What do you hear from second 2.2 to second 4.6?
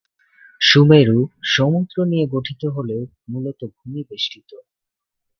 গঠিত হলেও মূলত ভূমি বেষ্টিত।